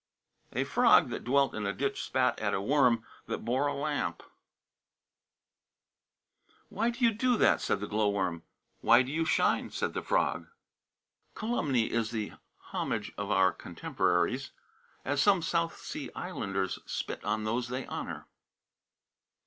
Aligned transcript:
"A 0.53 0.63
frog 0.63 1.09
that 1.11 1.23
dwelt 1.23 1.53
in 1.53 1.67
a 1.67 1.73
ditch 1.73 2.01
spat 2.01 2.39
at 2.39 2.55
a 2.55 2.59
worm 2.59 3.05
that 3.27 3.45
bore 3.45 3.67
a 3.67 3.73
lamp. 3.75 4.23
"'Why 6.69 6.89
do 6.89 7.03
you 7.05 7.11
do 7.13 7.37
that?' 7.37 7.61
said 7.61 7.79
the 7.81 7.87
glow 7.87 8.09
worm. 8.09 8.41
"'Why 8.79 9.03
do 9.03 9.11
you 9.11 9.25
shine?' 9.25 9.69
said 9.69 9.93
the 9.93 10.01
frog." 10.01 10.47
"Calumny 11.35 11.91
is 11.91 12.09
the 12.09 12.31
homage 12.73 13.11
of 13.15 13.29
our 13.29 13.51
contemporaries, 13.51 14.49
as 15.05 15.21
some 15.21 15.43
South 15.43 15.77
Sea 15.77 16.09
Islanders 16.15 16.79
spit 16.87 17.23
on 17.23 17.43
those 17.43 17.67
they 17.67 17.85
honor." 17.85 18.25